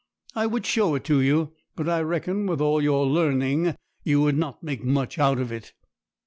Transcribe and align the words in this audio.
I 0.33 0.47
would 0.47 0.65
show 0.65 0.95
it 0.95 1.03
to 1.03 1.21
you; 1.21 1.53
but 1.75 1.87
I 1.87 2.01
reckon, 2.01 2.47
with 2.47 2.59
all 2.59 2.81
your 2.81 3.05
learning, 3.05 3.75
you 4.03 4.19
would 4.21 4.35
not 4.35 4.63
make 4.63 4.83
much 4.83 5.19
out 5.19 5.37
of 5.37 5.51
it.' 5.51 5.73